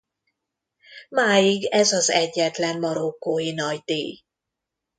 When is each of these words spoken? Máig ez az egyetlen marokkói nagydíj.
Máig 1.09 1.63
ez 1.69 1.91
az 1.91 2.09
egyetlen 2.09 2.79
marokkói 2.79 3.51
nagydíj. 3.53 4.21